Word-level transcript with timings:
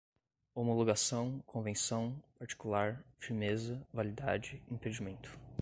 homologação, 0.55 1.43
convenção 1.45 2.17
particular, 2.39 3.05
firmeza, 3.19 3.85
validade, 3.93 4.59
impedimento 4.67 5.39